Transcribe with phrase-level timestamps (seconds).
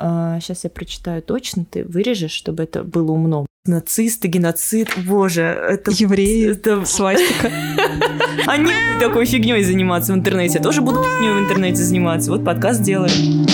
[0.00, 3.46] А, сейчас я прочитаю точно, ты вырежешь, чтобы это было умно.
[3.66, 5.90] Нацисты, геноцид, боже, это...
[5.90, 6.84] Евреи, это...
[6.84, 7.50] свастика.
[8.46, 10.58] Они такой фигней заниматься в интернете.
[10.58, 12.30] Я тоже буду фигней в интернете заниматься.
[12.30, 13.44] Вот подкаст делаем.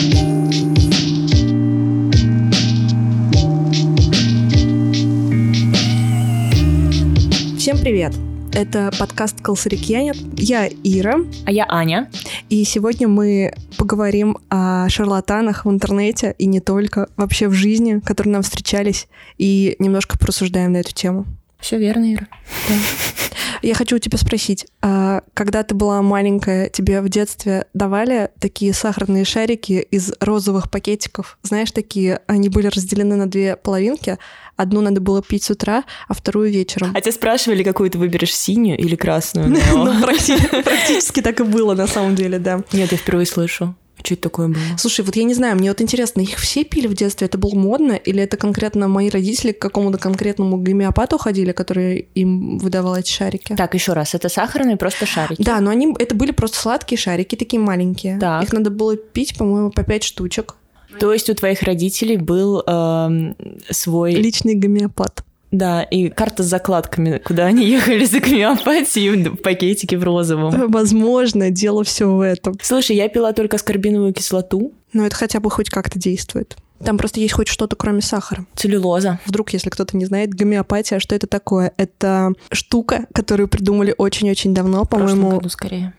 [7.59, 8.13] Всем привет!
[8.53, 10.17] Это подкаст «Колсарикьянет».
[10.37, 11.17] Я Ира.
[11.45, 12.09] А я Аня.
[12.51, 18.35] И сегодня мы поговорим о шарлатанах в интернете и не только, вообще в жизни, которые
[18.35, 19.09] нам встречались,
[19.39, 21.27] и немножко просуждаем на эту тему.
[21.59, 22.29] Все верно, Ира.
[22.69, 22.75] Да.
[23.63, 28.73] Я хочу у тебя спросить, а когда ты была маленькая, тебе в детстве давали такие
[28.73, 31.39] сахарные шарики из розовых пакетиков?
[31.43, 34.19] Знаешь, такие, они были разделены на две половинки.
[34.57, 36.93] Одну надо было пить с утра, а вторую вечером.
[36.95, 39.57] А тебя спрашивали, какую ты выберешь, синюю или красную?
[39.75, 42.63] Ну, практически так и было, на самом деле, да.
[42.73, 43.75] Нет, я впервые слышу.
[44.05, 44.63] Что это такое было?
[44.77, 47.27] Слушай, вот я не знаю, мне вот интересно, их все пили в детстве?
[47.27, 47.93] Это было модно?
[47.93, 53.57] Или это конкретно мои родители к какому-то конкретному гомеопату ходили, который им выдавал эти шарики?
[53.57, 55.43] Так, еще раз, это сахарные просто шарики?
[55.43, 58.19] Да, но они, это были просто сладкие шарики, такие маленькие.
[58.19, 58.45] Так.
[58.45, 60.57] Их надо было пить, по-моему, по пять штучек.
[61.01, 63.35] То есть у твоих родителей был э,
[63.71, 64.15] свой...
[64.15, 65.25] Личный гомеопат.
[65.55, 70.71] Да, и карта с закладками, куда они ехали за гомеопатией в пакетике в розовом.
[70.71, 72.59] Возможно, дело все в этом.
[72.61, 74.72] Слушай, я пила только аскорбиновую кислоту.
[74.93, 76.56] Но это хотя бы хоть как-то действует.
[76.84, 78.47] Там просто есть хоть что-то, кроме сахара.
[78.56, 79.21] Целлюлоза.
[79.27, 81.72] Вдруг, если кто-то не знает, гомеопатия, что это такое?
[81.77, 85.41] Это штука, которую придумали очень-очень давно, по-моему.
[85.49, 85.94] скорее.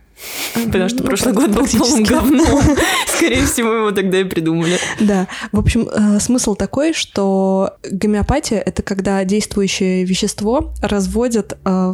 [0.53, 2.61] Потому что прошлый год был полным говном.
[3.17, 4.77] Скорее всего, его тогда и придумали.
[4.99, 5.27] Да.
[5.51, 11.93] В общем, э, смысл такой, что гомеопатия— это когда действующее вещество разводят э,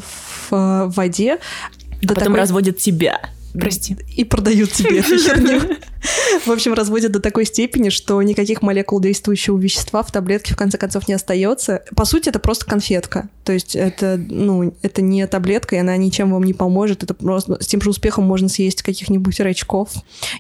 [0.50, 1.40] в воде.
[2.04, 3.20] А потом разводят тебя.
[3.54, 3.98] Прости.
[4.16, 5.78] И продают тебе эту херню.
[6.46, 10.78] В общем, разводят до такой степени, что никаких молекул действующего вещества в таблетке в конце
[10.78, 11.84] концов не остается.
[11.96, 13.30] По сути, это просто конфетка.
[13.44, 17.04] То есть это, ну, это не таблетка, и она ничем вам не поможет.
[17.04, 19.92] Это просто с тем же успехом можно съесть каких-нибудь рачков.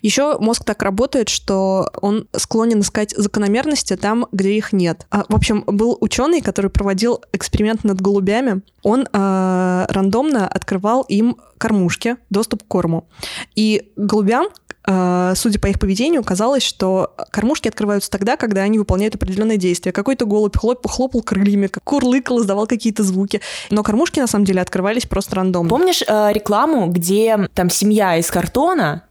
[0.01, 5.05] Еще мозг так работает, что он склонен искать закономерности там, где их нет.
[5.11, 8.61] А, в общем, был ученый, который проводил эксперимент над голубями.
[8.81, 13.07] Он э, рандомно открывал им кормушки, доступ к корму.
[13.55, 14.47] И голубям,
[14.88, 19.91] э, судя по их поведению, казалось, что кормушки открываются тогда, когда они выполняют определенные действия.
[19.91, 23.41] Какой-то голубь хлоп, хлопал крыльями, курлыкал, издавал какие-то звуки.
[23.69, 25.69] Но кормушки, на самом деле, открывались просто рандомно.
[25.69, 29.03] Помнишь э, рекламу, где там семья из картона,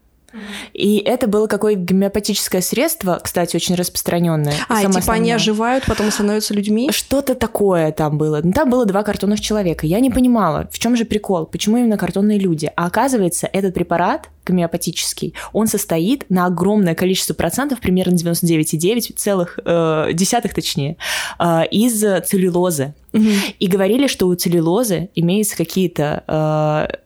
[0.72, 4.54] и это было какое-то гомеопатическое средство, кстати, очень распространенное.
[4.68, 6.90] А, типа они оживают, потом становятся людьми?
[6.92, 8.40] Что-то такое там было.
[8.42, 9.86] Ну, там было два картонных человека.
[9.86, 12.70] Я не понимала, в чем же прикол, почему именно картонные люди.
[12.76, 20.10] А оказывается, этот препарат гомеопатический, он состоит на огромное количество процентов, примерно 99,9 целых, э,
[20.12, 20.96] десятых точнее,
[21.38, 22.94] э, из целлюлозы.
[23.12, 23.28] Угу.
[23.58, 26.96] И говорили, что у целлюлозы имеются какие-то э,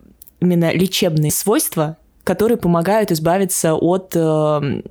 [0.40, 4.82] именно лечебные свойства, которые помогают избавиться от э,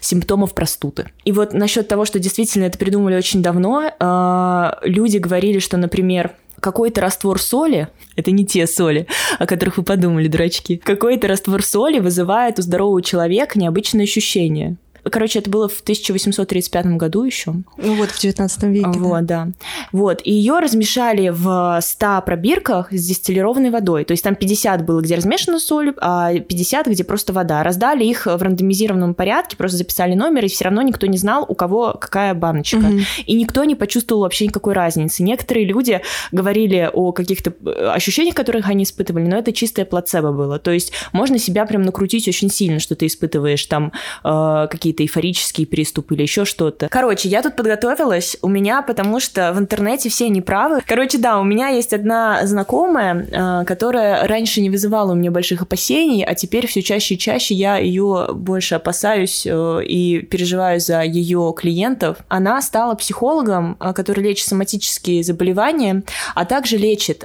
[0.00, 1.06] симптомов простуды.
[1.24, 6.32] И вот насчет того, что действительно это придумали очень давно, э, люди говорили, что, например,
[6.60, 9.06] какой-то раствор соли, это не те соли,
[9.38, 14.76] о которых вы подумали, дурачки, какой-то раствор соли вызывает у здорового человека необычное ощущение.
[15.10, 17.54] Короче, это было в 1835 году еще.
[17.76, 18.86] Ну вот, в 19 веке.
[18.98, 19.46] Вот, да.
[19.46, 19.52] да.
[19.92, 24.04] Вот, и ее размешали в 100 пробирках с дистиллированной водой.
[24.04, 27.62] То есть там 50 было, где размешана соль, а 50, где просто вода.
[27.62, 31.54] Раздали их в рандомизированном порядке, просто записали номер, и все равно никто не знал, у
[31.54, 32.78] кого какая баночка.
[32.78, 33.00] Угу.
[33.26, 35.22] И никто не почувствовал вообще никакой разницы.
[35.22, 36.00] Некоторые люди
[36.32, 40.58] говорили о каких-то э, ощущениях, которых они испытывали, но это чистое плацебо было.
[40.58, 43.92] То есть можно себя прям накрутить очень сильно, что ты испытываешь там
[44.24, 46.88] э, какие-то какие-то эйфорические приступы или еще что-то.
[46.88, 50.80] Короче, я тут подготовилась, у меня, потому что в интернете все неправы.
[50.86, 55.62] Короче, да, у меня есть одна знакомая, э, которая раньше не вызывала у меня больших
[55.62, 61.02] опасений, а теперь все чаще и чаще я ее больше опасаюсь э, и переживаю за
[61.02, 62.18] ее клиентов.
[62.28, 66.02] Она стала психологом, э, который лечит соматические заболевания,
[66.34, 67.24] а также лечит...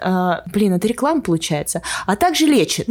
[0.53, 1.81] Блин, это реклама получается.
[2.05, 2.87] А также лечит.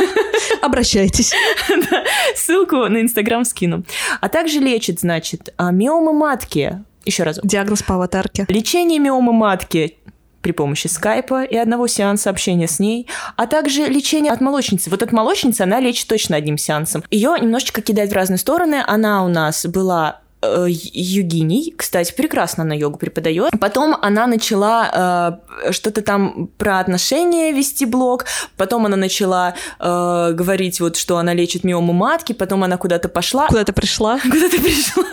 [0.62, 1.32] Обращайтесь.
[2.36, 3.84] Ссылку на Инстаграм скину.
[4.20, 6.84] А также лечит, значит, а, миомы матки.
[7.04, 7.40] Еще раз.
[7.42, 8.44] Диагноз по аватарке.
[8.48, 9.96] Лечение миомы матки
[10.42, 13.06] при помощи скайпа и одного сеанса общения с ней,
[13.36, 14.88] а также лечение от молочницы.
[14.90, 17.02] Вот от молочницы она лечит точно одним сеансом.
[17.10, 18.82] Ее немножечко кидает в разные стороны.
[18.86, 23.52] Она у нас была э, Югиней, кстати, прекрасно она йогу преподает.
[23.60, 28.24] Потом она начала э, что-то там про отношения вести блог,
[28.56, 33.48] потом она начала э, говорить вот, что она лечит миому матки, потом она куда-то пошла.
[33.48, 34.18] Куда-то пришла.
[34.22, 35.04] Куда-то пришла.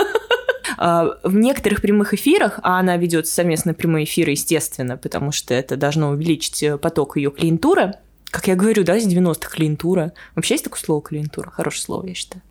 [1.24, 6.10] в некоторых прямых эфирах, а она ведет совместно прямые эфиры, естественно, потому что это должно
[6.10, 7.94] увеличить поток ее клиентуры,
[8.36, 10.12] как я говорю, да, с 90-х клиентура.
[10.36, 11.50] Вообще есть такое слово клиентура?
[11.50, 12.42] Хорошее слово, я считаю.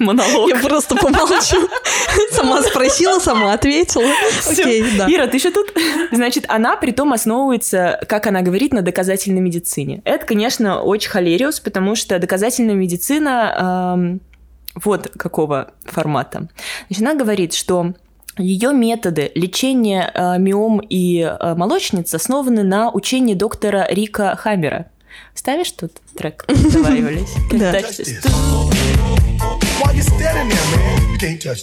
[0.00, 0.50] Монолог.
[0.50, 1.68] Я просто помолчу.
[2.32, 4.04] Сама спросила, сама ответила.
[4.50, 5.06] Окей, да.
[5.08, 5.72] Ира, ты еще тут?
[6.10, 10.02] Значит, она при том основывается, как она говорит, на доказательной медицине.
[10.04, 14.18] Это, конечно, очень холериус, потому что доказательная медицина
[14.74, 16.48] вот какого формата.
[16.88, 17.94] Значит, она говорит, что
[18.38, 24.86] ее методы лечения э, миом и э, молочниц основаны на учении доктора Рика Хаммера.
[25.34, 26.44] Ставишь тут трек?
[26.48, 27.34] Договаривались.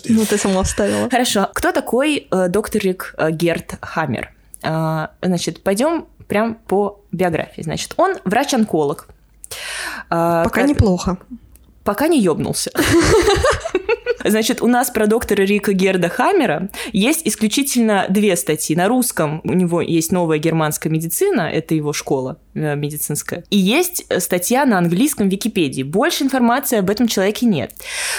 [0.10, 1.10] Ну, ты сама вставила.
[1.10, 1.50] Хорошо.
[1.54, 4.34] Кто такой э, доктор Рик э, Герт Хаммер?
[4.64, 7.62] Э, значит, пойдем прям по биографии.
[7.62, 9.08] Значит, он врач-онколог.
[10.10, 11.18] Э, Пока неплохо.
[11.84, 12.72] Пока не ёбнулся.
[14.24, 18.76] Значит, у нас про доктора Рика Герда Хаммера есть исключительно две статьи.
[18.76, 23.44] На русском у него есть новая германская медицина, это его школа э, медицинская.
[23.50, 25.84] И есть статья на английском Википедии.
[25.84, 27.74] Больше информации об этом человеке нет.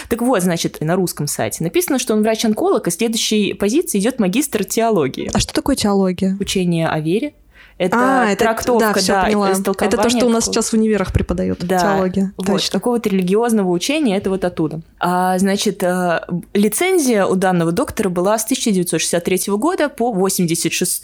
[0.09, 4.65] Так вот, значит, на русском сайте написано, что он врач-онколог, и следующей позиции идет магистр
[4.65, 5.31] теологии.
[5.33, 6.37] А что такое теология?
[6.41, 7.35] Учение о вере.
[7.83, 7.97] Это
[8.31, 9.51] а, трактовка, это, да, да, поняла.
[9.51, 12.33] Это то, что у нас сейчас в универах преподают, да, теология.
[12.37, 12.79] Вот, Точно.
[12.79, 14.83] какого-то религиозного учения, это вот оттуда.
[15.01, 16.21] А, значит, э,
[16.55, 21.03] лицензия у данного доктора была с 1963 года по 86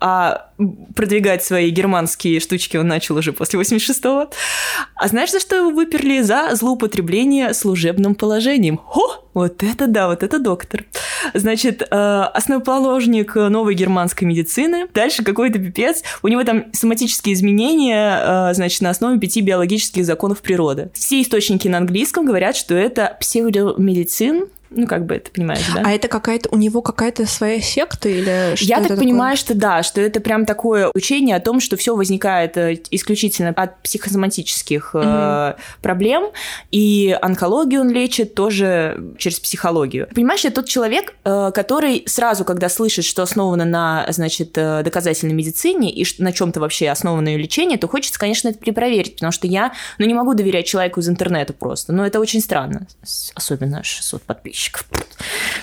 [0.00, 0.47] а
[0.94, 4.30] продвигать свои германские штучки он начал уже после 86-го.
[4.94, 6.20] А знаешь, за что его выперли?
[6.20, 8.78] За злоупотребление служебным положением.
[8.78, 9.24] Хо!
[9.34, 10.84] Вот это да, вот это доктор.
[11.32, 11.94] Значит, э,
[12.34, 14.88] основоположник новой германской медицины.
[14.92, 16.02] Дальше какой-то пипец.
[16.22, 20.90] У него там соматические изменения, э, значит, на основе пяти биологических законов природы.
[20.92, 25.82] Все источники на английском говорят, что это псевдомедицин, ну, как бы это понимаешь, да?
[25.84, 28.98] А это какая-то, у него какая-то своя секта или что Я так такое?
[28.98, 33.50] понимаю, что да, что это прям такое учение о том, что все возникает э, исключительно
[33.50, 35.02] от психосоматических угу.
[35.04, 36.30] э, проблем,
[36.70, 40.08] и онкологию он лечит тоже через психологию.
[40.14, 45.34] Понимаешь, это тот человек, э, который сразу, когда слышит, что основано на, значит, э, доказательной
[45.34, 49.46] медицине и на чем-то вообще основано ее лечение, то хочется, конечно, это перепроверить, потому что
[49.46, 52.86] я, ну, не могу доверять человеку из интернета просто, но это очень странно,
[53.34, 54.86] особенно 600 подписчиков подписчиков.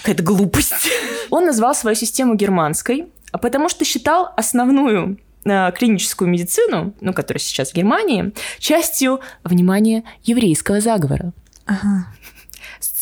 [0.02, 0.90] Какая-то глупость.
[1.30, 7.40] Он назвал свою систему германской, а потому что считал основную э, клиническую медицину, ну, которая
[7.40, 11.34] сейчас в Германии, частью, внимания еврейского заговора.
[11.66, 12.08] Ага.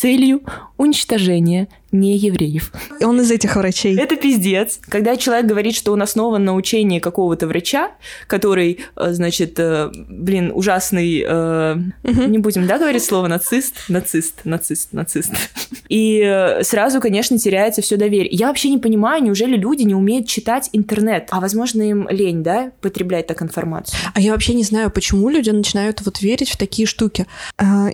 [0.04, 0.42] Целью
[0.76, 2.74] уничтожения не евреев.
[3.00, 3.96] И он из этих врачей.
[3.98, 4.80] Это пиздец.
[4.90, 7.92] Когда человек говорит, что он основан на учении какого-то врача,
[8.28, 12.22] который, э, значит, э, блин, ужасный, э, угу.
[12.24, 15.32] не будем, да, говорить слово нацист, нацист, нацист, нацист.
[15.88, 18.32] И сразу, конечно, теряется все доверие.
[18.32, 21.28] Я вообще не понимаю, неужели люди не умеют читать интернет?
[21.30, 24.00] А возможно, им лень, да, потреблять так информацию?
[24.16, 27.28] А я вообще не знаю, почему люди начинают вот верить в такие штуки.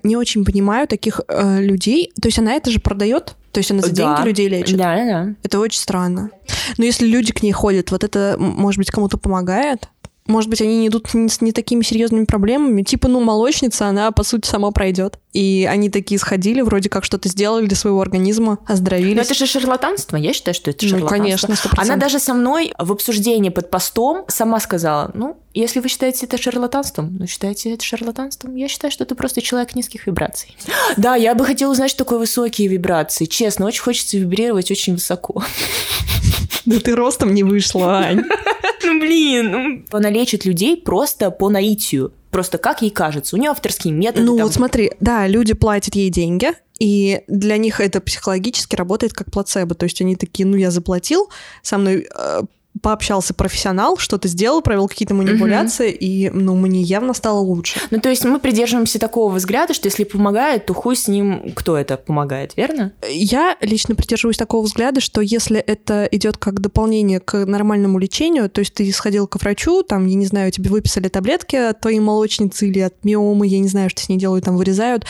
[0.04, 1.99] Не очень понимаю таких людей.
[2.22, 4.16] То есть она это же продает то есть она за да.
[4.16, 4.78] деньги людей лечит?
[4.78, 5.36] Да, да, да.
[5.44, 6.30] Это очень странно.
[6.78, 9.90] Но если люди к ней ходят, вот это, может быть, кому-то помогает?
[10.30, 12.84] Может быть, они не идут с не такими серьезными проблемами.
[12.84, 15.20] Типа, ну, молочница, она, по сути, сама пройдет.
[15.34, 19.16] И они такие сходили, вроде как что-то сделали для своего организма, оздоровились.
[19.16, 20.18] Но это же шарлатанство.
[20.18, 21.16] Я считаю, что это шарлатанство.
[21.18, 21.74] Ну, конечно, 100%.
[21.78, 26.38] Она даже со мной в обсуждении под постом сама сказала, ну, если вы считаете это
[26.38, 30.56] шарлатанством, ну, считаете это шарлатанством, я считаю, что это просто человек низких вибраций.
[30.98, 33.26] Да, я бы хотела узнать, что такое высокие вибрации.
[33.26, 35.44] Честно, очень хочется вибрировать очень высоко.
[36.66, 38.24] Да ты ростом не вышла, Ань.
[38.82, 39.52] Ну, блин.
[39.52, 39.86] Ну.
[39.92, 42.14] Она лечит людей просто по наитию.
[42.32, 43.36] Просто как ей кажется.
[43.36, 44.26] У нее авторские методы.
[44.26, 44.46] Ну, там...
[44.46, 49.76] вот смотри, да, люди платят ей деньги, и для них это психологически работает как плацебо.
[49.76, 51.30] То есть они такие, ну, я заплатил,
[51.62, 52.42] со мной э,
[52.82, 55.98] пообщался профессионал, что-то сделал, провел какие-то манипуляции, угу.
[56.00, 57.80] и, ну, мне явно стало лучше.
[57.90, 61.78] Ну, то есть мы придерживаемся такого взгляда, что если помогает, то хуй с ним, кто
[61.78, 62.94] это помогает, верно?
[63.10, 68.60] Я лично придерживаюсь такого взгляда, что если это идет как дополнение к нормальному лечению, то
[68.60, 72.68] есть ты сходил к врачу, там, я не знаю, тебе выписали таблетки от твоей молочницы
[72.68, 75.06] или от миомы, я не знаю, что с ней делают, там вырезают,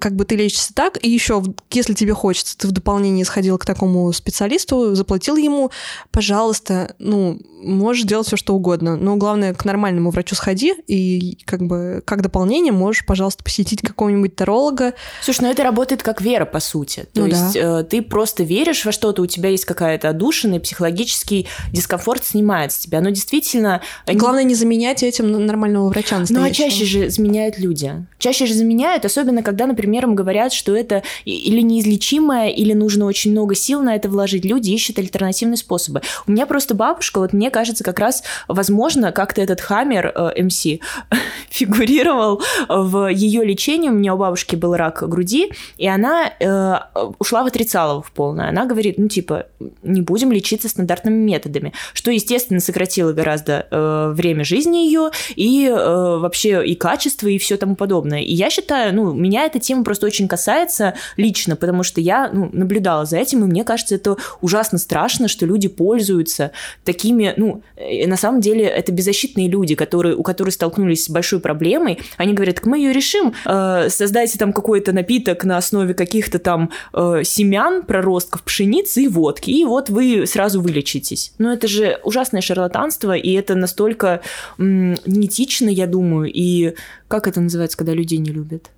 [0.00, 3.64] как бы ты лечишься так, и еще, если тебе хочется, ты в дополнение сходил к
[3.64, 5.70] такому специалисту, заплатил ему,
[6.10, 8.96] пожалуйста, ну, можешь делать все что угодно.
[8.96, 14.36] Но главное, к нормальному врачу сходи, и как бы как дополнение можешь, пожалуйста, посетить какого-нибудь
[14.36, 14.94] таролога.
[15.22, 17.06] Слушай, ну это работает как вера, по сути.
[17.12, 17.80] То Ну есть да.
[17.80, 22.72] э, ты просто веришь во что-то, у тебя есть какая-то отдушина, и психологический дискомфорт снимает
[22.72, 23.00] с тебя.
[23.00, 23.80] Но действительно...
[24.06, 26.70] они- Главное не заменять этим нормального врача Ну, а настоящего.
[26.70, 27.92] чаще же заменяют люди.
[28.18, 33.32] Чаще же заменяют, особенно когда, например, им говорят, что это или неизлечимое, или нужно очень
[33.32, 34.44] много сил на это вложить.
[34.44, 36.02] Люди ищут альтернативные способы.
[36.26, 40.66] У меня просто бабушка, вот мне кажется, как раз, возможно, как-то этот хаммер э, МС
[41.48, 43.88] фигурировал в ее лечении.
[43.88, 46.74] У меня у бабушки был рак груди, и она э,
[47.18, 48.50] ушла в отрицалово в полное.
[48.50, 49.46] Она говорит, ну, типа,
[49.82, 56.18] не будем лечиться стандартными методами, что, естественно, сократило гораздо э, время жизни ее и э,
[56.18, 58.20] вообще и качество, и все тому подобное.
[58.20, 62.50] И я считаю, ну, меня эта тема просто очень касается лично, потому что я ну,
[62.52, 66.50] наблюдала за этим, и мне кажется, это ужасно страшно, что люди пользуются
[66.84, 71.40] такими, ну, э, на самом деле это беззащитные люди, которые, у которых столкнулись с большой
[71.40, 76.70] проблемой, они говорят, мы ее решим, э, создайте там какой-то напиток на основе каких-то там
[76.92, 81.32] э, семян, проростков пшеницы и водки, и вот вы сразу вылечитесь.
[81.38, 84.20] Но это же ужасное шарлатанство, и это настолько
[84.58, 86.74] м, неэтично, я думаю, и
[87.08, 88.70] как это называется, когда людей не любят?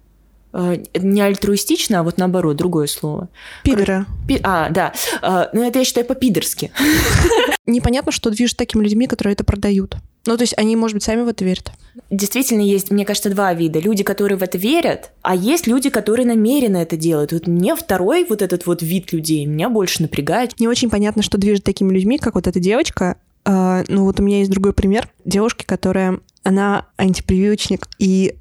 [0.58, 3.28] Э, Не альтруистично, а вот наоборот, другое слово.
[3.62, 4.06] Пидоры.
[4.26, 4.92] Пи- А, да.
[5.22, 6.72] Э, Ну, это я считаю по-пидорски.
[7.66, 9.96] Непонятно, что движет такими людьми, которые это продают.
[10.26, 11.70] Ну, то есть они, может быть, сами в это верят.
[12.10, 13.78] Действительно, есть, мне кажется, два вида.
[13.78, 17.32] Люди, которые в это верят, а есть люди, которые намеренно это делают.
[17.32, 20.58] Вот мне второй вот этот вот вид людей меня больше напрягает.
[20.60, 23.16] Не очень понятно, что движет такими людьми, как вот эта девочка.
[23.44, 25.08] А, ну, вот у меня есть другой пример.
[25.24, 26.18] Девушки, которая...
[26.44, 28.36] Она антипрививочник, и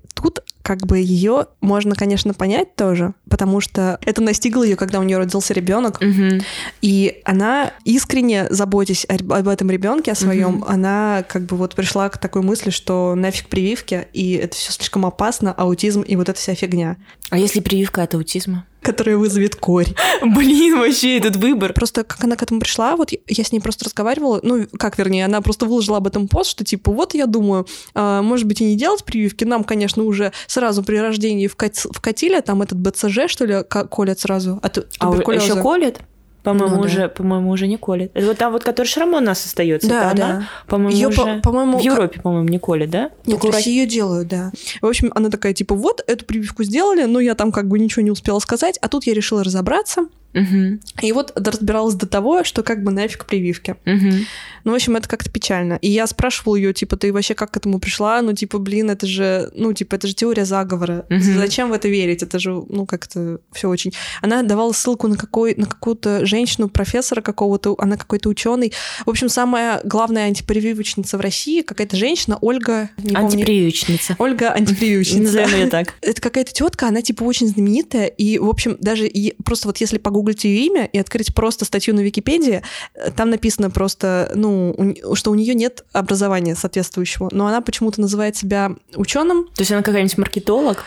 [0.68, 5.18] как бы ее можно, конечно, понять тоже, потому что это настигло ее, когда у нее
[5.18, 6.42] родился ребенок, Мгм.
[6.82, 12.18] и она искренне заботясь об этом ребенке, о своем, она как бы вот пришла к
[12.18, 16.54] такой мысли, что нафиг прививки, и это все слишком опасно, аутизм и вот эта вся
[16.54, 16.98] фигня,
[17.30, 18.66] А если прививка от аутизма?
[18.81, 19.88] Которая вызовет корь.
[20.22, 21.74] Блин, вообще этот выбор.
[21.74, 25.25] Просто как она к этому пришла, вот я с ней просто разговаривала, ну, как, вернее,
[25.25, 28.65] она просто выложила об этом пост, что, типа, вот я думаю, а, может быть, и
[28.65, 33.46] не делать прививки, нам, конечно, уже сразу при рождении вкат- вкатили, там этот БЦЖ, что
[33.46, 35.46] ли, ко- колят сразу от А туберкулеза.
[35.46, 36.00] еще колет?
[36.48, 36.88] По-моему, Ну да.
[36.88, 38.12] уже, по-моему, уже не колет.
[38.13, 39.89] Это вот там вот, который шрам у нас остается.
[39.89, 40.25] Да, да.
[40.25, 41.18] она, по-моему, Её, уже...
[41.18, 43.12] по- по-моему, в Европе, по-моему, не колет, да?
[43.25, 44.51] Нет, Только в России ее делают, да.
[44.82, 48.01] В общем, она такая, типа, вот, эту прививку сделали, но я там как бы ничего
[48.04, 50.04] не успела сказать, а тут я решила разобраться.
[50.38, 53.75] Мгм, И вот разбиралась до того, что как бы нафиг прививки.
[53.86, 54.25] мгм.
[54.63, 55.75] Ну, в общем, это как-то печально.
[55.82, 58.22] И я спрашивала ее, типа, ты вообще как к этому пришла?
[58.22, 61.06] Ну, типа, блин, это же, ну, типа, это же теория заговора.
[61.10, 61.22] Мгм.
[61.38, 62.22] Зачем в это верить?
[62.22, 63.94] Это же, ну, как-то все очень.
[64.22, 68.74] Она давала ссылку на какой, на какую-то женщину, профессора какого-то, она какой-то ученый.
[69.06, 73.20] В общем, самая главная антипрививочница в России какая-то женщина, Ольга, не помню.
[73.20, 74.15] Антипрививочница.
[74.20, 75.22] Ольга антипрививочница.
[75.22, 75.94] Назовем ее так.
[76.01, 79.10] Это какая-то тетка, она типа очень знаменитая, и, в общем, даже
[79.46, 82.62] просто вот если погуглить ее имя и открыть просто статью на Википедии,
[82.96, 88.01] э, там написано просто, ну, у что у нее нет образования соответствующего, но она почему-то
[88.01, 89.46] называет себя ученым.
[89.55, 90.84] То есть она какая-нибудь маркетолог?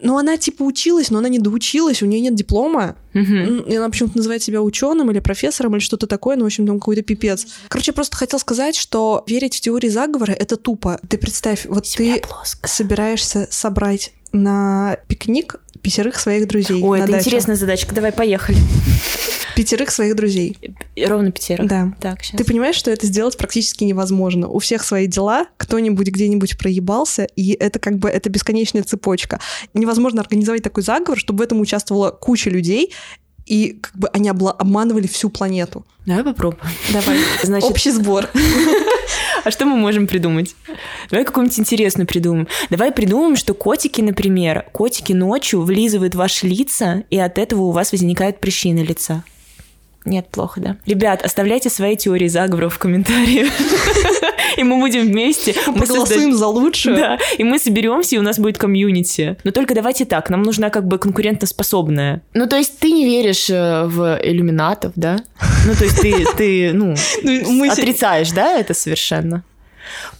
[0.00, 2.94] Но она типа училась, но она не доучилась, у нее нет диплома.
[3.14, 6.68] М, И она почему-то называет себя ученым или профессором или что-то такое, ну, в общем,
[6.68, 7.46] там какой-то пипец.
[7.66, 11.00] Короче, я просто хотел сказать, что верить в теории заговора— это тупо.
[11.08, 12.68] Ты представь, вот Земля ты плоская.
[12.68, 16.82] собираешься собрать на пикник пятерых своих друзей.
[16.82, 17.26] Ой, это дачу.
[17.26, 17.94] интересная задачка.
[17.94, 18.58] Давай, поехали.
[19.56, 20.56] Пятерых своих друзей.
[20.96, 21.66] Ровно пятерок.
[21.66, 21.92] Да.
[22.00, 22.38] Так, сейчас.
[22.38, 24.48] Ты понимаешь, что это сделать практически невозможно.
[24.48, 29.40] У всех свои дела, кто-нибудь где-нибудь проебался, и это как бы это бесконечная цепочка.
[29.74, 32.92] Невозможно организовать такой заговор, чтобы в этом участвовала куча людей,
[33.48, 35.84] и как бы они обманывали всю планету.
[36.06, 36.62] Давай попробуем.
[36.92, 37.18] Давай.
[37.42, 38.28] Значит, Общий сбор.
[39.44, 40.54] а что мы можем придумать?
[41.10, 42.48] Давай какую-нибудь интересную придумаем.
[42.70, 47.70] Давай придумаем, что котики, например, котики ночью влизывают в ваши лица, и от этого у
[47.70, 49.24] вас возникают прыщи на лица.
[50.08, 50.76] Нет, плохо, да?
[50.86, 53.52] Ребят, оставляйте свои теории заговоров в комментариях.
[54.56, 55.54] И мы будем вместе.
[55.66, 56.96] мы Проголосуем за лучшее.
[56.96, 59.36] Да, и мы соберемся, и у нас будет комьюнити.
[59.44, 62.22] Но только давайте так, нам нужна как бы конкурентоспособная.
[62.32, 65.18] Ну, то есть ты не веришь э, в иллюминатов, да?
[65.66, 69.44] Ну, то есть ты, ты ну, Ну, отрицаешь, да, это совершенно?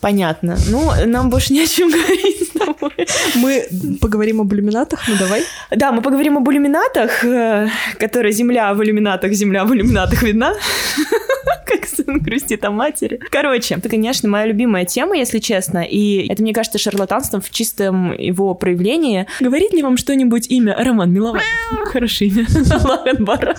[0.00, 0.57] Понятно.
[0.68, 2.50] Ну, нам больше не о чем говорить.
[3.35, 3.66] Мы
[4.00, 5.42] поговорим об иллюминатах, ну давай.
[5.70, 7.68] Да, мы поговорим об иллюминатах, э,
[7.99, 10.54] которая земля в иллюминатах, земля в иллюминатах видна.
[11.66, 13.20] Как сын грустит о матери.
[13.30, 18.12] Короче, это, конечно, моя любимая тема, если честно, и это, мне кажется, шарлатанством в чистом
[18.12, 19.26] его проявлении.
[19.40, 21.40] Говорит ли вам что-нибудь имя Роман Милован?
[21.87, 22.47] Хорошее имя.
[23.11, 23.56] Акбар.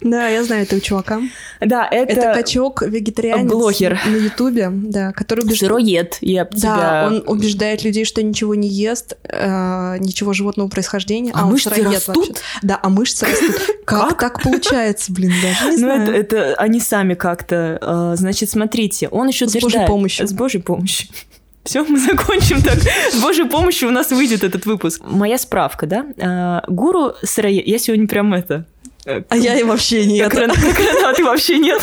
[0.00, 1.20] Да, я знаю этого чувака.
[1.60, 2.12] Да, это...
[2.12, 4.00] Это качок вегетарианец блогер.
[4.06, 5.58] на Ютубе, да, который убеждает...
[5.60, 7.06] Сыроед, я б Да, тебя...
[7.06, 12.16] он убеждает людей, что ничего не ест, э, ничего животного происхождения, А он мышцы растут?
[12.16, 12.32] вообще.
[12.62, 13.56] Да, а мышцы растут.
[13.84, 16.02] Как так получается, блин, даже не Ну, знаю.
[16.02, 17.78] это, это они сами как-то.
[17.80, 20.26] э, Значит, смотрите, он еще С Божьей помощью.
[20.28, 21.08] С Божьей помощью.
[21.64, 22.78] Все, мы закончим так.
[23.12, 25.00] С Божьей помощью у нас выйдет этот выпуск.
[25.04, 26.06] Моя справка, да?
[26.16, 27.66] Э, Гуру сыроед...
[27.66, 28.64] Я сегодня прям это...
[29.06, 30.28] э, А я и вообще нет.
[30.30, 31.80] Как, Рен- как Ренат, и вообще нет.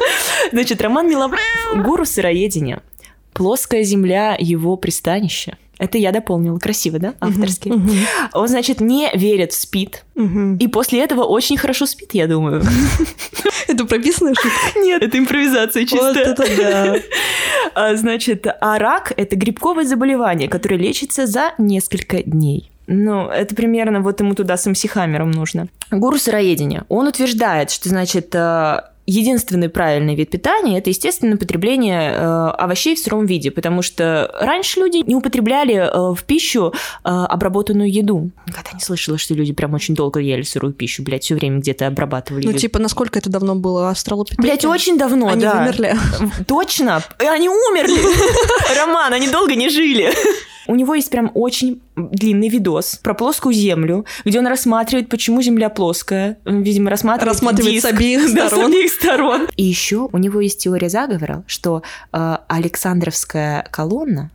[0.52, 1.32] Значит, Роман Милов...
[1.76, 2.82] Гуру сыроедения.
[3.32, 5.56] Плоская земля его пристанище.
[5.78, 6.58] Это я дополнила.
[6.58, 7.14] Красиво, да?
[7.20, 7.68] Авторски.
[7.68, 7.90] Мгм,
[8.32, 10.04] Он, значит, не верит в спид.
[10.14, 10.56] мгм.
[10.56, 12.62] И после этого очень хорошо спит, я думаю.
[13.66, 14.78] Это прописанная шутка?
[14.78, 16.24] Нет, это импровизация Вот чистая.
[16.32, 16.96] это да.
[17.74, 22.70] А, Значит, а рак– это грибковое заболевание, которое лечится за несколько дней.
[22.86, 25.68] Ну, это примерно вот ему туда с МС Хаммером нужно.
[25.90, 26.84] Гуру сыроедения.
[26.88, 32.16] Он утверждает, что, значит, э, единственный правильный вид питания– это, естественно, потребление э,
[32.58, 37.92] овощей в сыром виде, потому что раньше люди не употребляли э, в пищу э, обработанную
[37.92, 38.30] еду.
[38.46, 41.86] Никогда не слышала, что люди прям очень долго ели сырую пищу, блядь, все время где-то
[41.86, 42.58] обрабатывали Ну, еду.
[42.60, 43.90] типа, насколько это давно было?
[43.90, 44.40] Австралопитеки?
[44.40, 45.58] Блять, очень давно, Они да.
[45.58, 45.96] вымерли?
[46.46, 47.02] Точно?
[47.18, 48.00] Они умерли.
[48.78, 50.12] Роман, они долго не жили.
[50.66, 55.68] У него есть прям очень длинный видос про плоскую землю, где он рассматривает, почему Земля
[55.68, 56.38] плоская.
[56.44, 57.86] Видимо, рассматривает Рассматривает диск.
[57.88, 58.66] с обеих Да, с сторон.
[58.70, 59.48] обеих сторон.
[59.56, 64.30] И еще у него есть теория заговора, что э, Александровская колонна,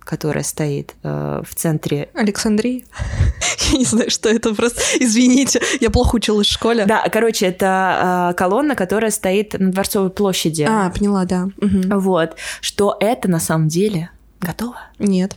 [0.00, 2.82] которая стоит э, в центре Александрия?
[3.72, 4.80] Я не знаю, что это просто.
[5.00, 6.84] Извините, я плохо училась в школе.
[6.86, 10.66] Да, короче, это э, колонна, которая стоит на Дворцовой площади.
[10.68, 11.48] А, поняла, да.
[11.60, 11.98] Мгм.
[11.98, 12.36] Вот.
[12.60, 14.10] Что это на самом деле
[14.40, 14.76] готово.
[14.98, 15.36] Нет.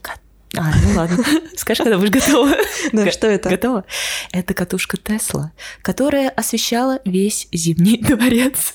[0.56, 1.24] А, ну ладно.
[1.56, 2.52] Скажи, когда будешь готова.
[2.94, 3.50] Да, что это?
[3.50, 3.84] Готова?
[4.32, 5.52] Это катушка Тесла,
[5.82, 8.74] которая освещала весь Зимний дворец.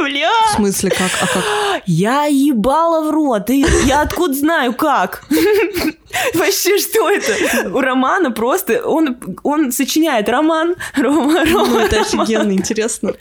[0.00, 0.30] Бля!
[0.52, 1.10] В смысле, как?
[1.20, 1.82] А как?
[1.86, 3.50] Я ебала в рот.
[3.50, 5.24] И я откуда знаю, как?
[6.34, 7.70] Вообще, что это?
[7.70, 8.80] У Романа просто...
[8.86, 10.76] Он, он сочиняет роман.
[10.96, 12.20] Рома, Рома, Ну, это роман.
[12.20, 13.14] офигенно, интересно.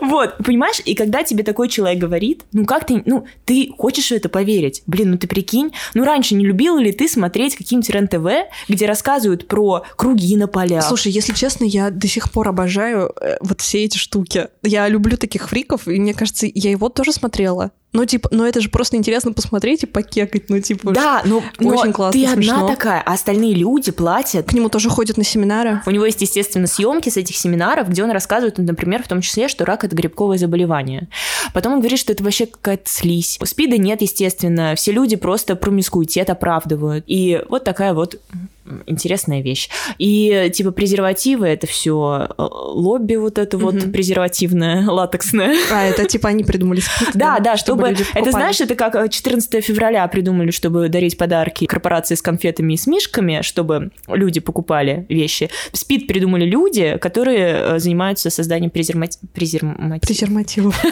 [0.00, 0.80] Вот, понимаешь?
[0.84, 4.82] И когда тебе такой человек говорит, ну как ты, ну ты хочешь в это поверить?
[4.86, 9.46] Блин, ну ты прикинь, ну раньше не любила ли ты смотреть какие-нибудь РЕН-ТВ, где рассказывают
[9.46, 10.84] про круги на полях?
[10.84, 14.48] Слушай, если честно, я до сих пор обожаю э, вот все эти штуки.
[14.62, 17.70] Я люблю таких фриков, и мне кажется, я его тоже смотрела.
[17.92, 20.92] Ну, типа, ну это же просто интересно посмотреть и покекать, ну, типа...
[20.92, 22.68] да, но, но Очень классно, ты одна смешно.
[22.68, 24.46] такая, а остальные люди платят.
[24.46, 25.82] К нему тоже ходят на семинары.
[25.86, 29.20] У него есть, естественно, съемки с этих семинаров, где он рассказывает, ну, например, в том
[29.22, 31.08] числе, что рак это грибковое заболевание.
[31.52, 33.38] Потом он говорит, что это вообще какая-то слизь.
[33.42, 34.74] СПИДа нет, естественно.
[34.76, 37.04] Все люди просто промискуитет оправдывают.
[37.08, 38.20] И вот такая вот
[38.86, 39.68] интересная вещь.
[39.98, 43.90] И типа презервативы это все лобби вот это вот Мгм.
[43.92, 45.56] презервативное, латексное.
[45.72, 47.79] А, это типа они придумали спид, Да, да, чтобы...
[47.88, 52.74] люди это знаешь, это как э, 14 февраля придумали, чтобы дарить подарки корпорации с конфетами
[52.74, 55.50] и с мишками, чтобы люди покупали вещи.
[55.72, 59.18] Спид придумали люди, которые э, занимаются созданием презермати...
[59.34, 60.82] презермати- презервативов.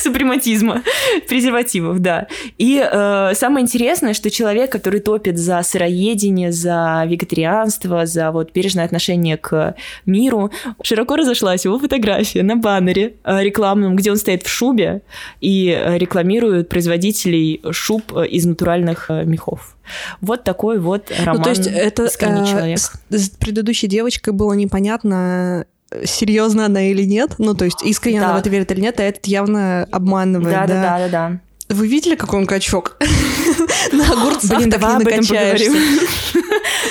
[0.00, 0.82] Супрематизма,
[1.28, 2.26] презервативов, да.
[2.58, 8.84] И э, самое интересное, что человек, который топит за сыроедение, за вегетарианство, за вот бережное
[8.84, 9.74] отношение к
[10.06, 10.50] миру,
[10.82, 15.02] широко разошлась его фотография на баннере э, рекламном, где он стоит в шубе
[15.40, 19.76] и э, рекламирует производителей шуб э, из натуральных мехов.
[20.20, 22.78] Вот такой вот роман Ну, то есть это «Искренний э, человек».
[22.78, 25.66] с, с предыдущей девочкой было непонятно,
[26.04, 27.34] серьезно она или нет.
[27.38, 28.36] Ну, то есть искренне она Так.
[28.36, 30.54] в это верит или нет, а этот явно обманывает.
[30.54, 30.74] Да, да.
[30.74, 31.40] да, да, да, да.
[31.74, 32.96] Вы видели, какой он качок?
[33.92, 35.74] На огурцах Блин, давай об этом поговорим.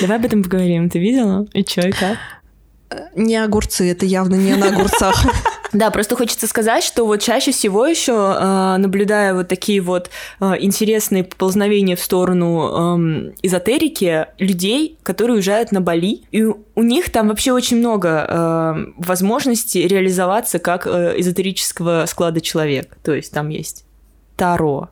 [0.01, 0.89] Давай об этом поговорим.
[0.89, 1.45] Ты видела?
[1.53, 2.17] И чё, и как?
[3.15, 5.25] Не огурцы, это явно не на огурцах.
[5.73, 10.53] Да, просто хочется сказать, что вот чаще всего еще, э, наблюдая вот такие вот э,
[10.59, 17.29] интересные поползновения в сторону эм, эзотерики людей, которые уезжают на Бали, и у них там
[17.29, 22.95] вообще очень много э, возможностей реализоваться как эзотерического склада человек.
[23.03, 23.85] То есть там есть
[24.37, 24.89] Таро,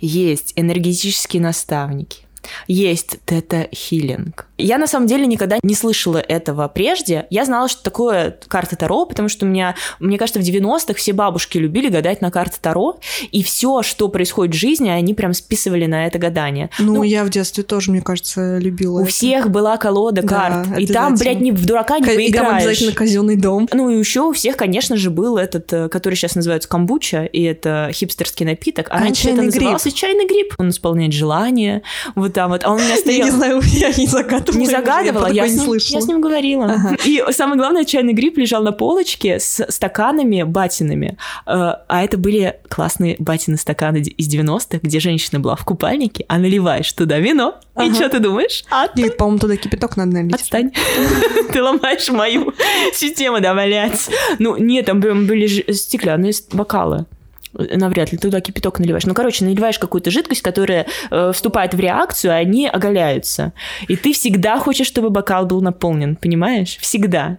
[0.00, 2.25] есть энергетические наставники,
[2.66, 4.46] есть тета-хиллинг.
[4.58, 7.26] Я на самом деле никогда не слышала этого прежде.
[7.28, 11.12] Я знала, что такое карта Таро, потому что у меня, мне кажется, в 90-х все
[11.12, 12.98] бабушки любили гадать на карты Таро,
[13.32, 16.70] и все, что происходит в жизни, они прям списывали на это гадание.
[16.78, 19.10] Ну, ну я в детстве тоже, мне кажется, любила У это.
[19.10, 22.28] всех была колода карт, да, и там, блядь, не в дурака не К- поиграешь.
[22.28, 23.68] И там обязательно казенный дом.
[23.72, 27.42] Ну и еще у всех, конечно же, был этот, э, который сейчас называется камбуча, и
[27.42, 29.98] это хипстерский напиток, а, а раньше это назывался гриб.
[29.98, 30.54] чайный гриб.
[30.58, 31.82] Он исполняет желание,
[32.14, 33.18] вот там вот, а он у меня стоял...
[33.18, 34.60] Я не знаю, я не загадывала.
[34.60, 36.66] Не загадывала, я, я, с, ним, я с ним говорила.
[36.66, 36.96] Ага.
[37.06, 41.16] И самое главное, чайный гриб лежал на полочке с стаканами батинами.
[41.46, 46.36] Э, а это были классные батины стаканы из 90-х, где женщина была в купальнике, а
[46.36, 47.54] наливаешь туда вино.
[47.74, 47.86] Ага.
[47.86, 48.64] И что ты думаешь?
[48.70, 49.16] А Нет, ты...
[49.16, 50.34] по-моему, туда кипяток надо налить.
[50.34, 50.72] Отстань.
[51.52, 52.52] Ты ломаешь мою
[52.92, 54.10] систему, да, блядь.
[54.38, 57.06] Ну, нет, там были стеклянные бокалы
[57.56, 59.06] навряд ли туда кипяток наливаешь.
[59.06, 63.52] Ну, короче, наливаешь какую-то жидкость, которая э, вступает в реакцию, а они оголяются.
[63.88, 66.78] И ты всегда хочешь, чтобы бокал был наполнен, понимаешь?
[66.80, 67.38] Всегда.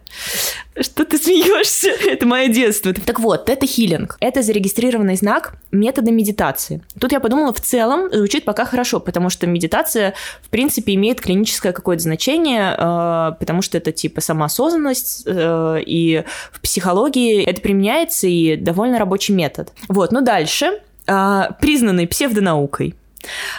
[0.79, 1.89] Что ты смеешься?
[2.07, 2.93] Это мое детство.
[2.93, 4.17] Так вот, это хилинг.
[4.19, 6.81] Это зарегистрированный знак метода медитации.
[6.99, 11.73] Тут я подумала, в целом звучит пока хорошо, потому что медитация, в принципе, имеет клиническое
[11.73, 18.55] какое-то значение, э, потому что это типа самоосознанность, э, и в психологии это применяется, и
[18.55, 19.71] довольно рабочий метод.
[19.87, 20.79] Вот, ну дальше.
[21.07, 22.95] Э, признанный псевдонаукой.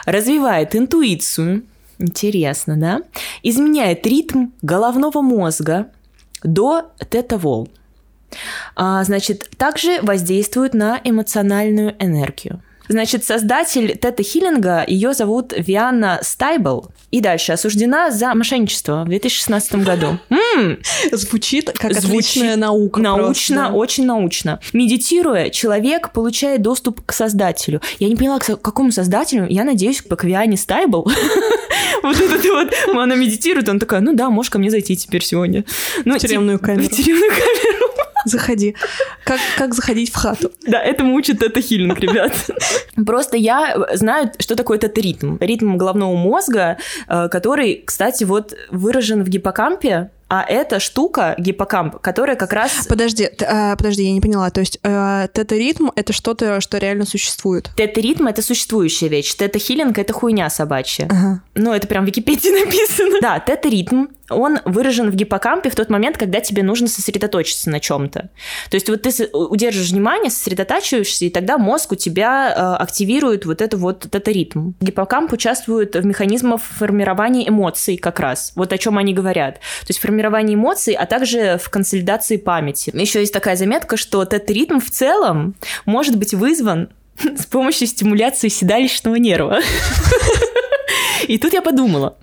[0.07, 1.63] Развивает интуицию,
[2.01, 3.03] Интересно, да?
[3.43, 5.89] Изменяет ритм головного мозга,
[6.43, 7.69] до тета-волн.
[8.77, 12.63] А, значит, также воздействует на эмоциональную энергию.
[12.89, 16.89] Значит, создатель тета-хиллинга, ее зовут Вианна Стайбл.
[17.11, 20.19] И дальше осуждена за мошенничество в 2016 году.
[21.13, 23.01] Звучит как Звучит отличная наука.
[23.01, 23.77] Научно, просто.
[23.77, 24.61] очень научно.
[24.73, 27.81] Медитируя, человек получает доступ к создателю.
[27.99, 29.47] Я не поняла, к какому создателю.
[29.49, 31.11] Я надеюсь, к Виане Стайбл.
[32.03, 35.65] Вот этот вот, она медитирует, он такая, ну да, можешь ко мне зайти теперь сегодня.
[36.05, 36.85] Ну, в тюремную камеру.
[36.85, 37.68] В тюремную камеру.
[38.29, 38.77] Заходи.
[39.25, 40.51] Как, как заходить в хату?
[40.67, 42.33] Да, этому учит это хилинг, ребят.
[43.07, 45.37] Просто я знаю, что такое это ритм.
[45.41, 52.37] Ритм головного мозга, э, который, кстати, вот выражен в гиппокампе, а это штука, гиппокамп, которая
[52.37, 52.87] как раз...
[52.87, 54.51] Подожди, а, подожди, я не поняла.
[54.51, 57.71] То есть э, тета-ритм— это что-то, что реально существует?
[57.77, 59.35] Тета-ритм— это существующая вещь.
[59.35, 61.07] Тета-хилинг— это хуйня собачья.
[61.11, 61.43] Ага.
[61.55, 63.17] Ну, это прям в Википедии написано.
[63.23, 68.31] Да, тета-ритм он выражен в гиппокампе в тот момент, когда тебе нужно сосредоточиться на чем-то.
[68.71, 73.63] То есть вот ты удерживаешь внимание, сосредотачиваешься, и тогда мозг у тебя э, активирует вот
[73.63, 74.73] это вот этот ритм.
[74.81, 78.53] Гиппокамп участвует в механизмах формирования эмоций как раз.
[78.55, 79.55] Вот о чем они говорят.
[79.55, 82.91] То есть формирование эмоций, а также в консолидации памяти.
[82.95, 85.55] Еще есть такая заметка, что этот ритм в целом
[85.87, 86.89] может быть вызван
[87.37, 89.61] с помощью стимуляции седалищного нерва.
[91.27, 92.17] И тут я подумала,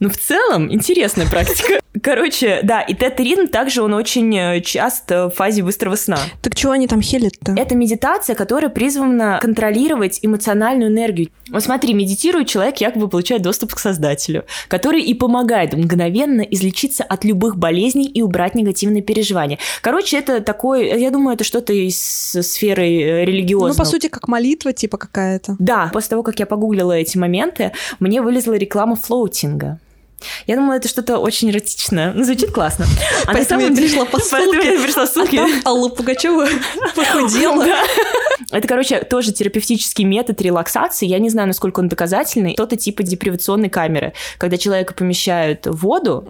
[0.00, 1.81] ну, в целом, интересная практика.
[2.00, 6.18] Короче, да, и тет-ритм также он очень э, часто в фазе быстрого сна.
[6.40, 7.52] Так чего они там хелят-то?
[7.54, 11.28] Это медитация, которая призвана контролировать эмоциональную энергию.
[11.50, 17.24] Вот смотри, медитирует человек, якобы получает доступ к Создателю, который и помогает мгновенно излечиться от
[17.24, 19.58] любых болезней и убрать негативные переживания.
[19.82, 23.70] Короче, это такой, я думаю, это что-то из сферы э, религиозной.
[23.70, 25.56] Ну, по сути, как молитва типа какая-то.
[25.58, 29.78] Да, после того, как я погуглила эти моменты, мне вылезла реклама флоутинга.
[30.46, 32.12] Я думала, это что-то очень эротичное.
[32.12, 32.86] Ну, звучит классно.
[33.26, 34.74] А Поэтому я пришла по ссылке.
[34.74, 35.36] я пришла ссылки.
[35.36, 36.46] А Алла Пугачева
[36.94, 37.66] похудела.
[38.52, 41.06] Это, короче, тоже терапевтический метод релаксации.
[41.06, 42.52] Я не знаю, насколько он доказательный.
[42.52, 46.26] Что-то типа депривационной камеры, когда человека помещают в воду,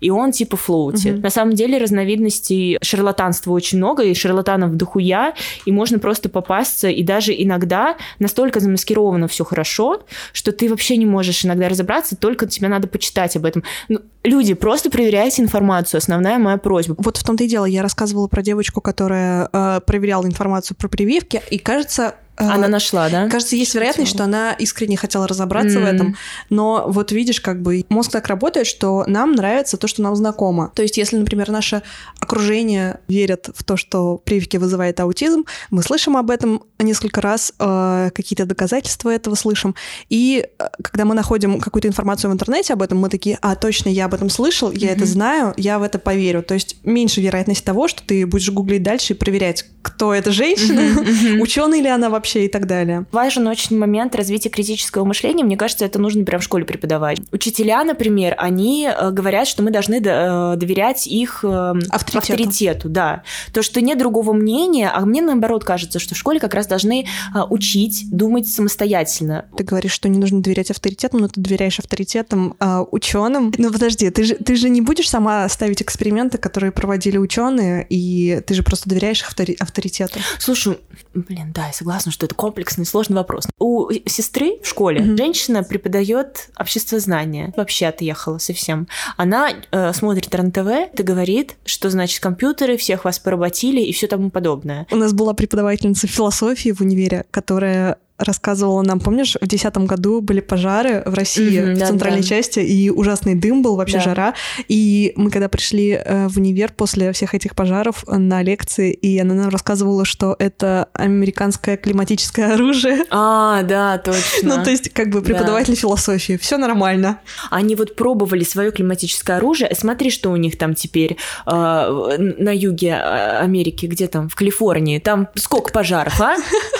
[0.00, 1.22] и он типа флоутит.
[1.22, 7.02] На самом деле разновидностей шарлатанства очень много, и шарлатанов дохуя, и можно просто попасться, и
[7.02, 10.02] даже иногда настолько замаскировано все хорошо,
[10.32, 13.62] что ты вообще не можешь иногда разобраться, только тебе надо почитать об этом.
[13.88, 16.94] Ну, люди, просто проверяйте информацию, основная моя просьба.
[16.98, 21.42] Вот в том-то и дело, я рассказывала про девочку, которая э, проверяла информацию про прививки,
[21.50, 22.14] и кажется,
[22.48, 23.28] Она нашла, да?
[23.28, 25.82] Кажется, есть вероятность, что она искренне хотела разобраться mm.
[25.82, 26.16] в этом.
[26.48, 30.72] Но вот видишь, как бы мозг так работает, что нам нравится то, что нам знакомо.
[30.74, 31.82] То есть, если, например, наше
[32.18, 38.10] окружение верит в то, что прививки вызывает аутизм, мы слышим об этом несколько раз, э,
[38.14, 39.74] какие-то доказательства этого слышим.
[40.08, 43.88] И э, когда мы находим какую-то информацию в интернете об этом, мы такие, а, точно,
[43.88, 44.92] я об этом слышал, я mm-hmm.
[44.92, 46.42] это знаю, я в это поверю.
[46.42, 50.80] То есть меньше вероятность того, что ты будешь гуглить дальше и проверять, кто эта женщина,
[50.80, 51.06] mm-hmm.
[51.06, 51.40] Mm-hmm.
[51.40, 53.06] ученый ли она вообще, вообще и так далее.
[53.12, 55.44] Важен очень момент развития критического мышления.
[55.44, 57.18] Мне кажется, это нужно прям в школе преподавать.
[57.32, 62.18] Учителя, например, они э, говорят, что мы должны э, доверять их эм, авторитету.
[62.18, 62.88] авторитету.
[62.88, 63.22] Да.
[63.52, 67.06] То, что нет другого мнения, а мне наоборот кажется, что в школе как раз должны
[67.48, 69.46] учить думать самостоятельно.
[69.56, 72.56] Ты говоришь, что не нужно доверять авторитетам, но ты доверяешь авторитетам
[72.90, 73.52] ученым.
[73.58, 78.40] Но подожди, ты же, ты же не будешь сама ставить эксперименты, которые проводили ученые, и
[78.46, 80.20] ты же просто доверяешь авторитету.
[80.38, 80.78] Слушай,
[81.14, 83.46] блин, да, я согласна, что это комплексный, сложный вопрос.
[83.58, 85.16] У сестры в школе mm-hmm.
[85.16, 87.52] женщина преподает обществознание.
[87.56, 88.88] Вообще отъехала совсем.
[89.16, 94.30] Она э, смотрит РНТВ и говорит, что значит компьютеры всех вас поработили и все тому
[94.30, 94.86] подобное.
[94.90, 100.40] У нас была преподавательница философии в универе, которая рассказывала нам, помнишь, в 2010 году были
[100.40, 102.26] пожары в России, mm-hmm, в да, центральной да.
[102.26, 104.02] части, и ужасный дым был, вообще да.
[104.02, 104.34] жара.
[104.68, 109.34] И мы когда пришли э, в универ после всех этих пожаров на лекции, и она
[109.34, 113.04] нам рассказывала, что это американское климатическое оружие.
[113.10, 114.56] А, да, точно.
[114.56, 115.80] ну, то есть, как бы преподаватель да.
[115.80, 117.20] философии, все нормально.
[117.50, 119.74] Они вот пробовали свое климатическое оружие.
[119.74, 124.98] Смотри, что у них там теперь э, на юге э, Америки, где там, в Калифорнии,
[124.98, 126.36] там сколько пожаров, а?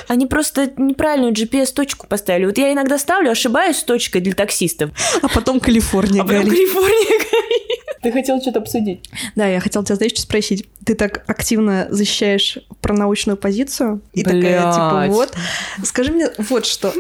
[0.09, 2.47] Они просто неправильно правильную GPS-точку поставили.
[2.47, 4.91] Вот я иногда ставлю, ошибаюсь с точкой для таксистов.
[5.23, 6.45] А потом Калифорния а горит.
[6.45, 7.81] потом Калифорния горит.
[8.03, 9.11] Ты хотел что-то обсудить?
[9.37, 10.67] Да, я хотела тебя, знаешь, что спросить.
[10.87, 14.01] Ты так активно защищаешь про научную позицию.
[14.15, 14.43] И Блядь.
[14.43, 15.35] такая, типа, вот.
[15.85, 16.93] Скажи мне вот что.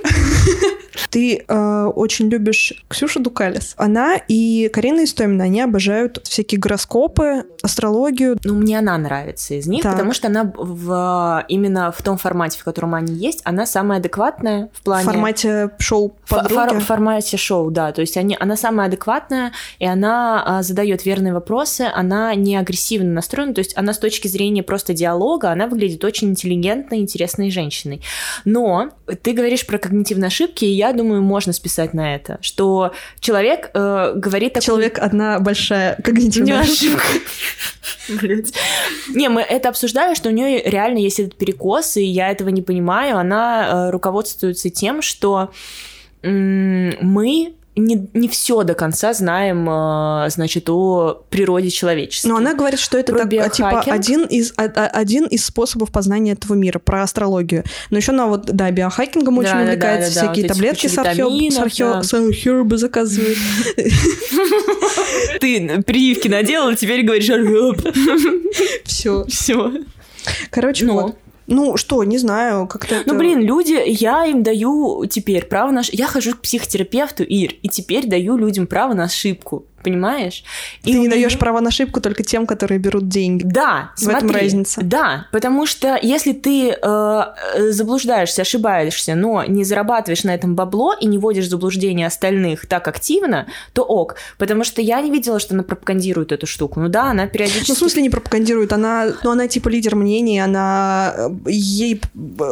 [1.11, 3.75] Ты э, очень любишь Ксюшу Дукалис.
[3.77, 8.39] Она и Карина Истомина, они обожают всякие гороскопы, астрологию.
[8.45, 9.93] Ну, мне она нравится из них, так.
[9.93, 14.71] потому что она в, именно в том формате, в котором они есть, она самая адекватная
[14.73, 15.05] в плане...
[15.05, 16.79] В формате шоу подруги?
[16.79, 17.93] В, в формате шоу, да.
[17.93, 23.13] То есть они, она самая адекватная, и она а, задает верные вопросы, она не агрессивно
[23.13, 28.03] настроена, то есть она с точки зрения просто диалога, она выглядит очень интеллигентной, интересной женщиной.
[28.45, 28.91] Но
[29.23, 34.13] ты говоришь про когнитивные ошибки, и я думаю, можно списать на это, что человек э,
[34.17, 34.55] говорит...
[34.55, 34.65] Такой...
[34.65, 37.05] Человек одна большая когнитивная ошибка.
[38.09, 38.55] Блять.
[39.15, 42.63] Не, мы это обсуждали, что у нее реально есть этот перекос, и я этого не
[42.63, 43.19] понимаю.
[43.19, 45.51] Она э, руководствуется тем, что
[46.23, 52.29] мы не, не все до конца знаем, а, значит, о природе человечества.
[52.29, 56.79] Но она говорит, что это так, типа один из, один из способов познания этого мира,
[56.79, 57.65] про астрологию.
[57.91, 60.99] Но еще она вот, да, биохакингом очень да, увлекается, да, да, всякие вот таблетки с
[60.99, 63.39] археба заказывает.
[65.41, 67.81] Ты прививки наделала, теперь говоришь археб.
[68.85, 69.25] Все.
[69.27, 69.73] Все.
[70.51, 70.95] Короче, ну.
[70.95, 71.17] вот.
[71.51, 72.95] Ну, что, не знаю, как-то...
[72.95, 73.15] Ну, это...
[73.15, 75.83] блин, люди, я им даю теперь право на...
[75.91, 80.45] Я хожу к психотерапевту, Ир, и теперь даю людям право на ошибку понимаешь?
[80.83, 83.43] Ты и не даешь права на ошибку только тем, которые берут деньги.
[83.45, 84.81] Да, в смотри, этом разница.
[84.83, 87.23] Да, потому что если ты э,
[87.71, 92.89] заблуждаешься, ошибаешься, но не зарабатываешь на этом бабло и не вводишь в заблуждение остальных так
[92.89, 94.17] активно, то ок.
[94.39, 96.81] Потому что я не видела, что она пропагандирует эту штуку.
[96.81, 97.71] Ну да, она периодически...
[97.71, 98.73] Ну, в смысле не пропагандирует?
[98.73, 101.15] Она, ну, она типа лидер мнений, она...
[101.17, 102.01] Э, ей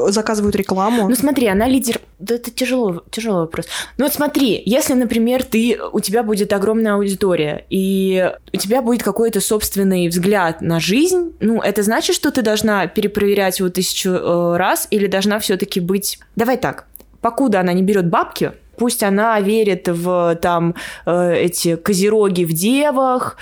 [0.08, 1.08] заказывают рекламу.
[1.08, 2.00] Ну смотри, она лидер...
[2.18, 3.66] Да это тяжело, тяжелый вопрос.
[3.96, 8.82] Ну вот смотри, если, например, ты, у тебя будет огромная аудитория аудитория, и у тебя
[8.82, 14.10] будет какой-то собственный взгляд на жизнь, ну, это значит, что ты должна перепроверять его тысячу
[14.10, 16.18] э, раз или должна все-таки быть...
[16.36, 16.86] Давай так,
[17.20, 20.74] покуда она не берет бабки, пусть она верит в там
[21.06, 23.36] э, эти козероги в девах,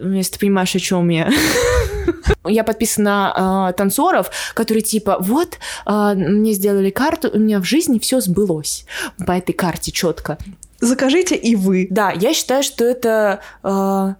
[0.00, 1.30] если ты понимаешь, о чем я.
[2.46, 7.64] Я подписана на э, танцоров, которые типа, вот, э, мне сделали карту, у меня в
[7.64, 8.86] жизни все сбылось
[9.26, 10.38] по этой карте четко.
[10.80, 11.86] Закажите и вы.
[11.90, 13.40] Да, я считаю, что это...
[13.62, 14.14] Э,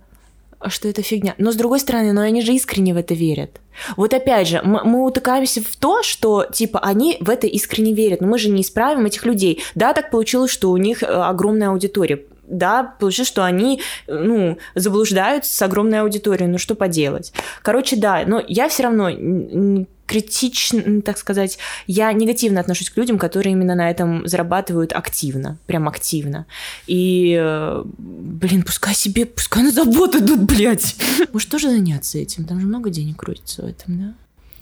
[0.69, 1.35] что это фигня.
[1.39, 3.61] Но с другой стороны, но они же искренне в это верят.
[3.97, 8.21] Вот опять же, мы, мы утыкаемся в то, что типа они в это искренне верят,
[8.21, 9.63] но мы же не исправим этих людей.
[9.75, 12.21] Да, так получилось, что у них э, огромная аудитория.
[12.47, 16.51] Да, получилось, что они, ну, заблуждаются с огромной аудиторией.
[16.51, 17.33] Ну, что поделать?
[17.63, 23.53] Короче, да, но я все равно критично, так сказать, я негативно отношусь к людям, которые
[23.53, 26.47] именно на этом зарабатывают активно, прям активно.
[26.89, 30.97] И, э, блин, пускай себе, пускай на завод идут, блядь.
[31.33, 32.45] Может, тоже заняться этим?
[32.45, 34.15] Там же много денег крутится в этом, да?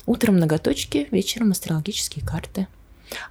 [0.04, 2.66] Утром ноготочки, вечером астрологические карты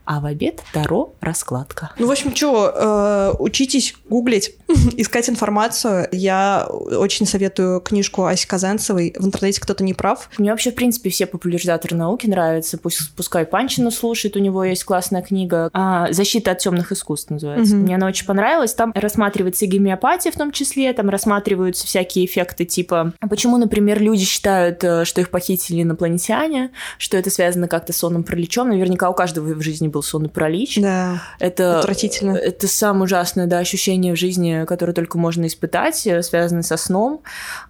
[0.06, 1.92] а в обед Таро раскладка.
[1.98, 4.56] Ну, в общем, что, э, учитесь гуглить,
[4.98, 6.08] искать информацию.
[6.12, 10.30] Я очень советую книжку Аси Казанцевой «В интернете кто-то не прав».
[10.38, 12.78] Мне вообще, в принципе, все популяризаторы науки нравятся.
[12.78, 17.76] Пусть, пускай Панчину слушает, у него есть классная книга а, «Защита от темных искусств» называется.
[17.76, 17.84] Угу.
[17.84, 18.74] Мне она очень понравилась.
[18.74, 24.26] Там рассматривается и гомеопатия в том числе, там рассматриваются всякие эффекты типа почему, например, люди
[24.26, 28.70] считают, э, что их похитили инопланетяне, что это связано как-то с сонным пролечом.
[28.70, 30.80] Наверняка у каждого в жизни был сонный паралич.
[30.80, 31.22] Да.
[31.40, 32.36] Это Отвратительно.
[32.36, 37.22] Это самое ужасное, да, ощущение в жизни, которое только можно испытать, э, связанное со сном.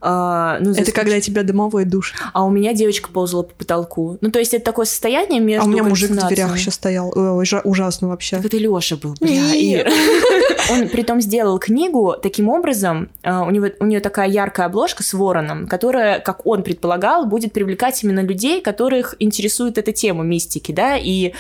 [0.02, 2.14] А, ну, Это исключ- когда тебя дымовой душ.
[2.34, 4.18] А у меня девочка ползала по потолку.
[4.22, 7.12] Ну, то есть это такое состояние между А у меня мужик в дверях еще стоял.
[7.16, 8.38] Ой, ужасно вообще.
[8.38, 9.54] Так это Лёша был, бля.
[9.54, 9.90] Ир.
[10.72, 15.14] Он притом сделал книгу таким образом, а, у него у нее такая яркая обложка с
[15.14, 20.98] вороном, которая, как он предполагал, будет привлекать именно людей, которых интересует эта тема мистики, да,
[20.98, 21.34] и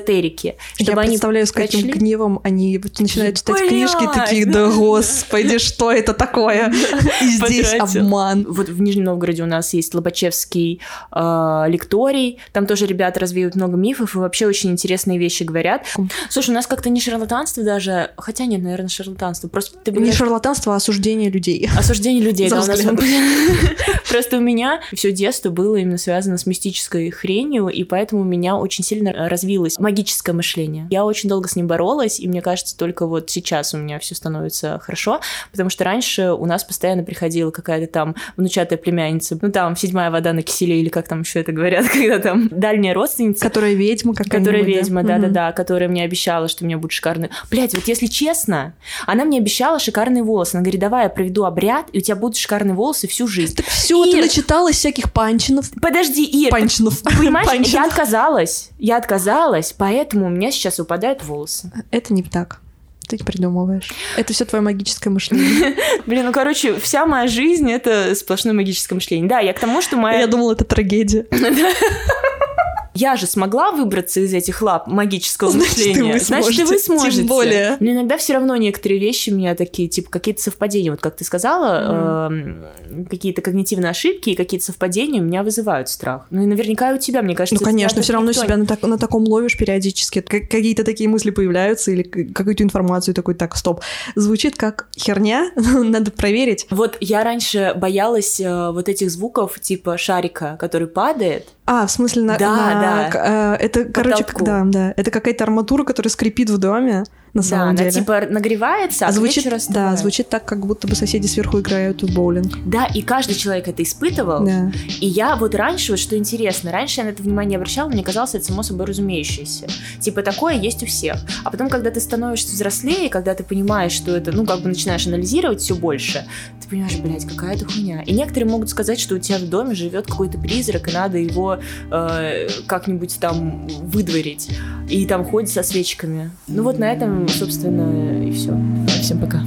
[0.00, 0.56] эзотерики.
[0.78, 1.98] Я Чтобы они представляю, с каким прочли.
[1.98, 3.68] гневом они начинают читать Блядь.
[3.70, 6.72] книжки такие, да господи, что это такое?
[7.20, 8.46] И здесь обман.
[8.48, 10.80] Вот в Нижнем Новгороде у нас есть Лобачевский
[11.12, 15.86] э, лекторий, там тоже ребята развеют много мифов и вообще очень интересные вещи говорят.
[16.28, 20.74] Слушай, у нас как-то не шарлатанство даже, хотя нет, наверное, шарлатанство, просто ты Не шарлатанство,
[20.74, 21.68] а осуждение людей.
[21.76, 22.60] Осуждение людей, да.
[24.08, 28.56] Просто у меня все детство было именно связано с мистической хренью, и поэтому у меня
[28.56, 30.86] очень сильно развилось магическое мышление.
[30.90, 34.14] Я очень долго с ним боролась, и мне кажется, только вот сейчас у меня все
[34.14, 39.76] становится хорошо, потому что раньше у нас постоянно приходила какая-то там внучатая племянница, ну там
[39.76, 43.74] седьмая вода на киселе, или как там еще это говорят, когда там дальняя родственница, Которая
[43.74, 44.46] ведьма какая-нибудь.
[44.46, 47.30] Которая ведьма, да-да-да, которая мне обещала, что у меня будут шикарные...
[47.50, 48.74] Блять, вот если честно,
[49.06, 50.54] она мне обещала шикарные волосы.
[50.54, 53.56] Она говорит, давай я проведу обряд, и у тебя будут шикарные волосы всю жизнь.
[53.56, 54.22] Так все, ты Ир.
[54.22, 55.70] начиталась всяких панчинов.
[55.80, 57.02] Подожди, Ир, Панчинов.
[57.02, 57.86] понимаешь, я Панчинов.
[57.86, 58.70] отказалась.
[58.78, 61.72] Я отказалась, поэтому у меня сейчас выпадают волосы.
[61.90, 62.60] Это не так.
[63.08, 63.90] Ты не придумываешь.
[64.18, 65.74] Это все твое магическое мышление.
[66.06, 69.26] Блин, ну короче, вся моя жизнь— это сплошное магическое мышление.
[69.26, 70.20] Да, я к тому, что моя...
[70.20, 71.26] Я думала, это трагедия.
[72.94, 76.12] Я же смогла выбраться из этих лап магического Значит, и мышления.
[76.14, 77.16] вы Значит, и вы сможете.
[77.18, 77.76] Тем более.
[77.80, 80.90] Но иногда все равно некоторые вещи у меня такие, типа, какие-то совпадения.
[80.90, 82.64] Вот как ты сказала, эм,
[83.08, 86.26] какие-то когнитивные ошибки и какие-то совпадения у меня вызывают страх.
[86.30, 87.56] Ну и наверняка и у тебя, мне кажется.
[87.58, 90.20] Ну, конечно, все равно себя на, так- на таком ловишь периодически.
[90.20, 93.80] Как- Какие-то такие мысли появляются или какую-то информацию такой, так, стоп.
[94.16, 96.66] Звучит как херня, надо проверить.
[96.70, 101.48] Вот я раньше боялась э, вот этих звуков, типа шарика, который падает.
[101.66, 103.56] А, в смысле, на, Да, на- да.
[103.58, 107.68] э, это, короче, да, да, это какая-то арматура, которая скрипит в доме, на да, самом
[107.70, 107.90] она деле.
[107.90, 112.02] типа нагревается, а, к звучит, вечеру да, звучит так, как будто бы соседи сверху играют
[112.02, 112.58] в боулинг.
[112.66, 114.44] Да, и каждый человек это испытывал.
[114.44, 114.72] Да.
[115.00, 118.02] И я вот раньше, вот что интересно, раньше я на это внимание не обращала, мне
[118.02, 119.66] казалось, это само собой разумеющееся.
[120.00, 121.16] Типа такое есть у всех.
[121.44, 125.06] А потом, когда ты становишься взрослее, когда ты понимаешь, что это, ну, как бы начинаешь
[125.06, 126.24] анализировать все больше,
[126.60, 128.02] ты понимаешь, блядь, какая это хуйня.
[128.02, 131.58] И некоторые могут сказать, что у тебя в доме живет какой-то призрак, и надо его
[131.90, 134.48] э, как-нибудь там выдворить.
[134.88, 136.30] И там ходит со свечками.
[136.48, 138.58] Ну вот на этом, собственно, и все.
[139.00, 139.40] Всем пока.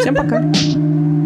[0.00, 1.25] Всем пока.